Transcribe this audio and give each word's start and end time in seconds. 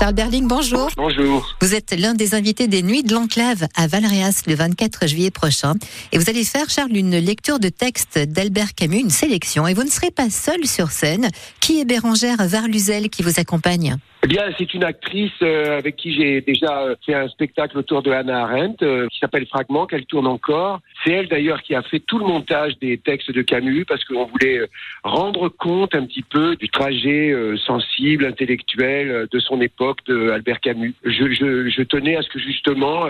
Charles 0.00 0.14
Berling, 0.14 0.48
bonjour. 0.48 0.88
Bonjour. 0.96 1.54
Vous 1.60 1.74
êtes 1.74 1.94
l'un 1.98 2.14
des 2.14 2.34
invités 2.34 2.68
des 2.68 2.82
Nuits 2.82 3.02
de 3.02 3.12
l'Enclave 3.12 3.66
à 3.76 3.86
Valréas 3.86 4.44
le 4.46 4.54
24 4.54 5.06
juillet 5.06 5.30
prochain. 5.30 5.74
Et 6.12 6.18
vous 6.18 6.30
allez 6.30 6.44
faire, 6.44 6.70
Charles, 6.70 6.96
une 6.96 7.18
lecture 7.18 7.58
de 7.58 7.68
texte 7.68 8.18
d'Albert 8.18 8.74
Camus, 8.74 9.00
une 9.00 9.10
sélection. 9.10 9.66
Et 9.66 9.74
vous 9.74 9.84
ne 9.84 9.90
serez 9.90 10.10
pas 10.10 10.30
seul 10.30 10.64
sur 10.64 10.90
scène. 10.90 11.28
Qui 11.60 11.80
est 11.80 11.84
Bérangère 11.84 12.38
Varluzel 12.38 13.10
qui 13.10 13.22
vous 13.22 13.38
accompagne? 13.38 13.98
Eh 14.22 14.26
bien, 14.26 14.42
c'est 14.58 14.74
une 14.74 14.84
actrice 14.84 15.32
euh, 15.40 15.78
avec 15.78 15.96
qui 15.96 16.12
j'ai 16.12 16.42
déjà 16.42 16.82
euh, 16.82 16.94
fait 17.06 17.14
un 17.14 17.28
spectacle 17.28 17.78
autour 17.78 18.02
de 18.02 18.10
Hannah 18.10 18.42
Arendt, 18.42 18.84
euh, 18.84 19.08
qui 19.08 19.18
s'appelle 19.18 19.46
Fragment, 19.46 19.86
qu'elle 19.86 20.04
tourne 20.04 20.26
encore. 20.26 20.80
C'est 21.02 21.12
elle 21.12 21.28
d'ailleurs 21.28 21.62
qui 21.62 21.74
a 21.74 21.80
fait 21.80 22.00
tout 22.00 22.18
le 22.18 22.26
montage 22.26 22.78
des 22.80 22.98
textes 22.98 23.32
de 23.32 23.40
Camus, 23.40 23.86
parce 23.86 24.04
qu'on 24.04 24.26
voulait 24.26 24.60
rendre 25.04 25.48
compte 25.48 25.94
un 25.94 26.04
petit 26.04 26.22
peu 26.22 26.54
du 26.56 26.68
trajet 26.68 27.34
sensible, 27.64 28.26
intellectuel 28.26 29.26
de 29.30 29.38
son 29.38 29.62
époque 29.62 30.00
de 30.06 30.30
Albert 30.30 30.60
Camus. 30.60 30.94
Je, 31.02 31.32
je, 31.32 31.70
je 31.70 31.82
tenais 31.82 32.16
à 32.16 32.22
ce 32.22 32.28
que 32.28 32.38
justement 32.38 33.08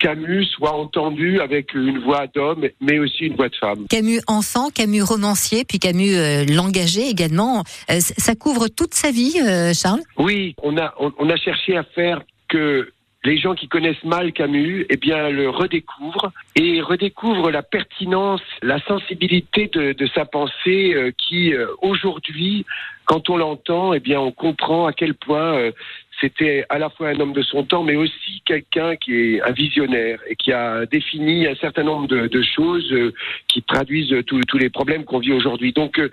Camus 0.00 0.46
soit 0.46 0.72
entendu 0.72 1.40
avec 1.40 1.74
une 1.74 1.98
voix 1.98 2.26
d'homme, 2.26 2.66
mais 2.80 2.98
aussi 2.98 3.26
une 3.26 3.36
voix 3.36 3.50
de 3.50 3.56
femme. 3.56 3.86
Camus 3.88 4.20
enfant, 4.26 4.70
Camus 4.70 5.02
romancier, 5.02 5.64
puis 5.64 5.78
Camus 5.78 6.16
euh, 6.16 6.44
l'engagé 6.46 7.02
également. 7.08 7.62
Euh, 7.90 8.00
ça 8.00 8.34
couvre 8.34 8.68
toute 8.68 8.94
sa 8.94 9.10
vie, 9.10 9.36
euh, 9.46 9.72
Charles? 9.74 10.00
Oui, 10.16 10.56
on 10.62 10.76
a, 10.78 10.94
on, 10.98 11.28
a 11.28 11.36
cherché 11.36 11.76
à 11.76 11.84
faire 11.84 12.22
que 12.48 12.90
les 13.24 13.36
gens 13.36 13.54
qui 13.54 13.68
connaissent 13.68 14.02
mal 14.02 14.32
Camus, 14.32 14.86
eh 14.88 14.96
bien, 14.96 15.28
le 15.28 15.50
redécouvrent 15.50 16.32
et 16.56 16.80
redécouvrent 16.80 17.50
la 17.50 17.62
pertinence, 17.62 18.40
la 18.62 18.80
sensibilité 18.86 19.70
de, 19.74 19.92
de 19.92 20.06
sa 20.14 20.24
pensée 20.24 21.12
qui, 21.28 21.52
aujourd'hui, 21.82 22.64
quand 23.04 23.28
on 23.28 23.36
l'entend, 23.36 23.92
eh 23.92 24.00
bien, 24.00 24.18
on 24.18 24.32
comprend 24.32 24.86
à 24.86 24.94
quel 24.94 25.12
point 25.12 25.70
c'était 26.20 26.64
à 26.68 26.78
la 26.78 26.90
fois 26.90 27.08
un 27.08 27.20
homme 27.20 27.32
de 27.32 27.42
son 27.42 27.64
temps, 27.64 27.82
mais 27.82 27.96
aussi 27.96 28.42
quelqu'un 28.44 28.96
qui 28.96 29.14
est 29.14 29.42
un 29.42 29.52
visionnaire 29.52 30.20
et 30.28 30.36
qui 30.36 30.52
a 30.52 30.86
défini 30.86 31.46
un 31.46 31.54
certain 31.56 31.82
nombre 31.82 32.06
de, 32.08 32.42
choses 32.42 32.92
euh, 32.92 33.12
qui 33.48 33.62
traduisent 33.62 34.14
tous 34.26 34.58
les 34.58 34.70
problèmes 34.70 35.04
qu'on 35.04 35.18
vit 35.18 35.32
aujourd'hui. 35.32 35.72
Donc, 35.72 35.98
euh, 35.98 36.10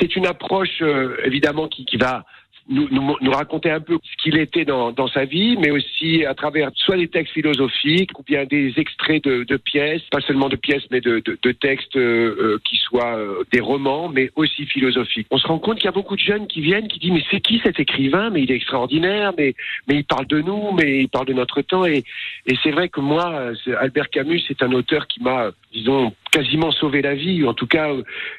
c'est 0.00 0.16
une 0.16 0.26
approche 0.26 0.80
euh, 0.82 1.16
évidemment 1.24 1.68
qui, 1.68 1.84
qui 1.84 1.96
va 1.96 2.24
nous, 2.68 2.88
nous, 2.90 3.30
raconter 3.30 3.70
un 3.70 3.80
peu 3.80 3.98
ce 4.02 4.22
qu'il 4.22 4.38
était 4.38 4.64
dans, 4.64 4.92
dans, 4.92 5.08
sa 5.08 5.24
vie, 5.24 5.56
mais 5.58 5.70
aussi 5.70 6.24
à 6.24 6.34
travers 6.34 6.70
soit 6.74 6.96
des 6.96 7.08
textes 7.08 7.34
philosophiques 7.34 8.18
ou 8.18 8.22
bien 8.22 8.44
des 8.44 8.72
extraits 8.76 9.24
de, 9.24 9.44
de 9.44 9.56
pièces, 9.56 10.02
pas 10.10 10.20
seulement 10.20 10.48
de 10.48 10.56
pièces, 10.56 10.84
mais 10.90 11.00
de, 11.00 11.20
de, 11.24 11.38
de 11.42 11.52
textes 11.52 11.96
euh, 11.96 12.36
euh, 12.38 12.58
qui 12.64 12.76
soient 12.76 13.16
euh, 13.16 13.42
des 13.52 13.60
romans, 13.60 14.08
mais 14.08 14.30
aussi 14.36 14.66
philosophiques. 14.66 15.26
On 15.30 15.38
se 15.38 15.46
rend 15.46 15.58
compte 15.58 15.76
qu'il 15.76 15.86
y 15.86 15.88
a 15.88 15.92
beaucoup 15.92 16.16
de 16.16 16.20
jeunes 16.20 16.46
qui 16.46 16.60
viennent, 16.60 16.88
qui 16.88 16.98
disent 16.98 17.12
mais 17.12 17.24
c'est 17.30 17.40
qui 17.40 17.60
cet 17.64 17.80
écrivain? 17.80 18.30
Mais 18.30 18.42
il 18.42 18.50
est 18.50 18.56
extraordinaire, 18.56 19.32
mais 19.36 19.54
mais 19.88 19.96
il 19.96 20.04
parle 20.04 20.26
de 20.26 20.40
nous, 20.40 20.72
mais 20.72 21.00
il 21.00 21.08
parle 21.08 21.26
de 21.26 21.34
notre 21.34 21.62
temps. 21.62 21.84
Et, 21.84 22.04
et 22.46 22.54
c'est 22.62 22.70
vrai 22.70 22.88
que 22.88 23.00
moi, 23.00 23.52
Albert 23.80 24.10
Camus, 24.10 24.42
c'est 24.46 24.62
un 24.62 24.72
auteur 24.72 25.06
qui 25.08 25.22
m'a, 25.22 25.50
disons, 25.72 26.12
quasiment 26.32 26.72
sauvé 26.72 27.02
la 27.02 27.14
vie. 27.14 27.44
En 27.46 27.52
tout 27.52 27.66
cas, 27.66 27.90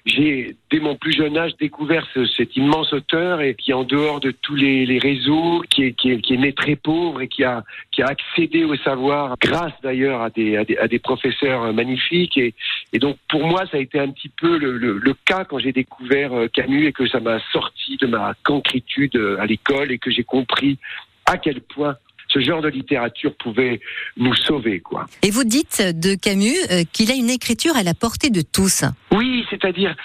j'ai 0.05 0.57
dès 0.71 0.79
mon 0.79 0.95
plus 0.95 1.13
jeune 1.13 1.37
âge 1.37 1.55
découvert 1.57 2.05
cet 2.35 2.57
immense 2.57 2.91
auteur 2.91 3.39
et 3.39 3.53
qui 3.53 3.71
en 3.71 3.83
dehors 3.83 4.19
de 4.19 4.31
tous 4.31 4.55
les, 4.55 4.85
les 4.85 4.97
réseaux, 4.97 5.63
qui 5.69 5.83
est, 5.83 5.93
qui, 5.93 6.11
est, 6.11 6.19
qui 6.19 6.33
est, 6.33 6.37
né 6.37 6.53
très 6.53 6.75
pauvre 6.75 7.21
et 7.21 7.27
qui 7.27 7.43
a, 7.43 7.63
qui 7.91 8.01
a 8.01 8.07
accédé 8.07 8.65
au 8.65 8.75
savoir 8.77 9.35
grâce 9.39 9.73
d'ailleurs 9.83 10.23
à 10.23 10.31
des, 10.31 10.57
à 10.57 10.65
des, 10.65 10.75
à 10.77 10.87
des, 10.87 10.99
professeurs 10.99 11.71
magnifiques. 11.71 12.35
Et, 12.37 12.55
et, 12.93 12.99
donc 12.99 13.17
pour 13.29 13.45
moi, 13.45 13.65
ça 13.71 13.77
a 13.77 13.79
été 13.79 13.99
un 13.99 14.09
petit 14.09 14.29
peu 14.29 14.57
le, 14.57 14.77
le, 14.77 14.97
le 14.97 15.13
cas 15.25 15.45
quand 15.45 15.59
j'ai 15.59 15.71
découvert 15.71 16.33
euh, 16.33 16.47
Camus 16.47 16.87
et 16.87 16.93
que 16.93 17.07
ça 17.07 17.19
m'a 17.19 17.39
sorti 17.51 17.97
de 17.97 18.07
ma 18.07 18.33
cancritude 18.43 19.15
euh, 19.15 19.39
à 19.39 19.45
l'école 19.45 19.91
et 19.91 19.99
que 19.99 20.09
j'ai 20.09 20.23
compris 20.23 20.79
à 21.27 21.37
quel 21.37 21.61
point 21.61 21.95
ce 22.33 22.39
genre 22.39 22.61
de 22.61 22.69
littérature 22.69 23.35
pouvait 23.35 23.79
nous 24.17 24.33
sauver, 24.33 24.79
quoi. 24.79 25.05
Et 25.21 25.29
vous 25.29 25.43
dites 25.43 25.81
de 25.81 26.15
Camus 26.15 26.57
euh, 26.71 26.83
qu'il 26.91 27.11
a 27.11 27.15
une 27.15 27.29
écriture 27.29 27.75
à 27.75 27.83
la 27.83 27.93
portée 27.93 28.29
de 28.29 28.41
tous. 28.41 28.83
Oui, 29.11 29.45
c'est-à-dire, 29.49 29.95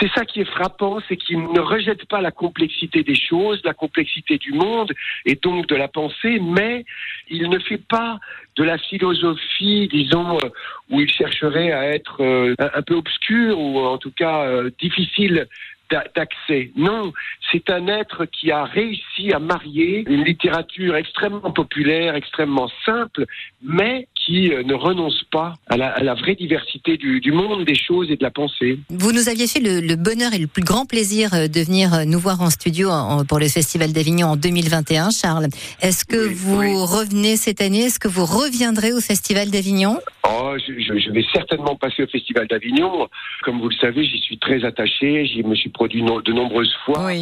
c'est 0.00 0.10
ça 0.14 0.24
qui 0.24 0.40
est 0.40 0.50
frappant, 0.50 0.98
c'est 1.08 1.16
qu'il 1.16 1.38
ne 1.38 1.60
rejette 1.60 2.06
pas 2.06 2.20
la 2.20 2.32
complexité 2.32 3.02
des 3.02 3.14
choses, 3.14 3.60
la 3.64 3.74
complexité 3.74 4.38
du 4.38 4.52
monde 4.52 4.92
et 5.24 5.36
donc 5.36 5.66
de 5.68 5.76
la 5.76 5.88
pensée, 5.88 6.40
mais 6.40 6.84
il 7.28 7.48
ne 7.48 7.58
fait 7.58 7.78
pas 7.88 8.18
de 8.56 8.64
la 8.64 8.78
philosophie, 8.78 9.88
disons, 9.92 10.38
euh, 10.38 10.48
où 10.90 11.00
il 11.00 11.10
chercherait 11.10 11.72
à 11.72 11.94
être 11.94 12.22
euh, 12.22 12.54
un 12.58 12.82
peu 12.82 12.94
obscur 12.94 13.58
ou 13.58 13.78
en 13.78 13.98
tout 13.98 14.10
cas 14.10 14.46
difficile 14.80 15.46
d'accès. 15.90 16.70
Non, 16.76 17.12
c'est 17.50 17.70
un 17.70 17.86
être 17.86 18.24
qui 18.26 18.50
a 18.50 18.64
réussi 18.64 19.32
à 19.32 19.38
marier 19.38 20.04
une 20.08 20.24
littérature 20.24 20.96
extrêmement 20.96 21.52
populaire, 21.52 22.14
extrêmement 22.14 22.70
simple, 22.84 23.26
mais 23.62 24.08
qui 24.26 24.52
euh, 24.52 24.62
ne 24.64 24.74
renonce 24.74 25.22
pas 25.30 25.54
à 25.68 25.76
la, 25.76 26.14
vraie 26.14 26.34
diversité 26.34 26.96
du, 26.96 27.32
monde, 27.32 27.64
des 27.64 27.76
choses 27.76 28.10
et 28.10 28.16
de 28.16 28.22
la 28.22 28.30
pensée. 28.30 28.78
Vous 28.90 29.12
nous 29.12 29.28
aviez 29.28 29.46
fait 29.46 29.60
le, 29.60 29.94
bonheur 29.94 30.34
et 30.34 30.38
le 30.38 30.48
plus 30.48 30.64
grand 30.64 30.84
plaisir 30.84 31.32
euh, 31.32 31.46
de 31.46 31.60
venir 31.60 31.94
euh, 31.94 32.04
nous 32.04 32.18
voir 32.18 32.42
en 32.42 32.50
studio 32.50 32.90
pour 33.28 33.38
le 33.38 33.48
Festival 33.48 33.92
d'Avignon 33.92 34.28
en 34.28 34.36
2021, 34.36 35.10
Charles. 35.10 35.46
Est-ce 35.80 36.04
que 36.04 36.16
vous 36.16 36.84
revenez 36.84 37.36
cette 37.36 37.60
année? 37.60 37.84
Est-ce 37.84 38.00
que 38.00 38.08
vous 38.08 38.24
reviendrez 38.24 38.92
au 38.92 39.00
Festival 39.00 39.50
d'Avignon? 39.50 39.98
Oh, 40.28 40.54
je, 40.58 41.10
vais 41.12 41.24
certainement 41.32 41.76
passer 41.76 42.02
au 42.02 42.08
Festival 42.08 42.48
d'Avignon. 42.48 43.08
Comme 43.42 43.60
vous 43.60 43.68
le 43.68 43.76
savez, 43.76 44.04
j'y 44.04 44.18
suis 44.18 44.38
très 44.38 44.64
attaché. 44.64 45.26
J'y 45.26 45.44
me 45.44 45.54
suis 45.54 45.70
produit 45.70 46.02
de 46.02 46.32
nombreuses 46.32 46.74
fois, 46.84 47.12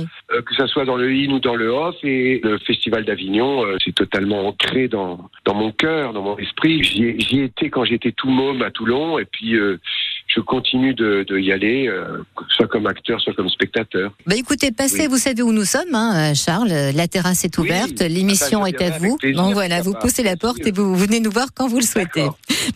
que 0.43 0.55
ce 0.55 0.67
soit 0.67 0.85
dans 0.85 0.97
le 0.97 1.09
in 1.09 1.31
ou 1.31 1.41
dans 1.41 1.55
le 1.55 1.69
off. 1.69 1.97
Et 2.03 2.41
le 2.43 2.59
Festival 2.59 3.05
d'Avignon, 3.05 3.65
c'est 3.85 3.95
totalement 3.95 4.49
ancré 4.49 4.89
dans, 4.89 5.29
dans 5.45 5.55
mon 5.55 5.73
cœur, 5.73 6.13
dans 6.13 6.23
mon 6.23 6.37
esprit 6.39 6.83
j'y 6.83 7.41
étais 7.41 7.71
quand 7.71 7.85
j'étais 7.85 8.13
tout 8.13 8.29
môme 8.29 8.63
à 8.63 8.71
Toulon, 8.71 9.19
et 9.19 9.25
puis 9.25 9.57
euh, 9.57 9.79
je 10.27 10.41
continue 10.41 10.95
de, 10.95 11.25
de 11.29 11.39
y 11.39 11.53
aller, 11.53 11.87
euh, 11.89 12.23
soit 12.49 12.67
comme 12.67 12.87
acteur, 12.87 13.21
soit 13.21 13.35
comme 13.35 13.49
spectateur. 13.49 14.13
Bah 14.27 14.35
écoutez, 14.37 14.73
passez, 14.73 15.07
vous 15.07 15.19
savez 15.19 15.43
où 15.43 15.53
nous 15.53 15.65
sommes, 15.65 15.95
hein, 15.95 16.35
Charles. 16.35 16.73
La 16.95 17.09
terrasse 17.09 17.45
est 17.45 17.57
ouverte, 17.59 18.01
l'émission 18.01 18.67
est 18.67 18.81
à 18.83 18.99
vous. 18.99 19.19
Donc 19.35 19.53
voilà, 19.53 19.83
vous 19.83 19.95
poussez 19.95 20.23
la 20.23 20.37
porte 20.37 20.67
et 20.67 20.73
vous, 20.73 20.95
venez 20.95 21.21
nous 21.21 21.31
voir 21.31 21.49
quand 21.55 21.69
vous 21.69 21.79
le 21.79 21.85
souhaitez. 21.85 22.27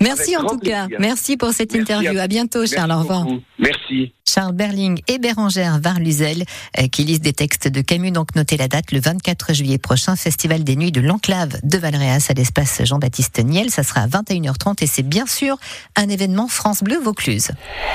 Merci 0.01 0.37
en 0.37 0.45
tout 0.45 0.59
cas. 0.59 0.87
Merci 0.99 1.37
pour 1.37 1.53
cette 1.53 1.75
interview. 1.75 2.19
À, 2.19 2.29
bientôt, 2.29 2.67
Charles. 2.67 2.93
Au 2.93 3.01
revoir. 3.01 3.27
Merci. 3.59 4.13
Charles 4.29 4.53
Berling 4.53 5.01
et 5.09 5.19
Bérangère 5.19 5.81
Varluzel 5.81 6.45
euh, 6.79 6.87
qui 6.89 7.05
lisent 7.05 7.21
des 7.21 7.33
textes 7.33 7.67
de 7.67 7.81
Camus. 7.81 8.11
Donc 8.11 8.35
notez 8.35 8.57
la 8.57 8.69
date 8.69 8.93
le 8.93 9.01
24 9.01 9.55
juillet 9.55 9.79
prochain, 9.79 10.17
Festival 10.17 10.65
des 10.65 10.77
Nuits 10.77 10.93
de 10.93 11.01
l'Enclave 11.01 11.59
de 11.63 11.79
Valréas 11.79 12.27
à 12.29 12.35
l'espace 12.35 12.83
Jean-Baptiste 12.85 13.43
Niel. 13.43 13.71
Ça 13.71 13.83
sera 13.83 14.03
à 14.03 14.07
21h30 14.07 14.85
et 14.85 14.87
c'est 14.87 15.03
bien 15.03 15.27
sûr 15.27 15.57
un 15.97 16.09
événement 16.09 16.47
France 16.47 16.83
Bleu 16.83 16.99
Vaucluse. 16.99 17.51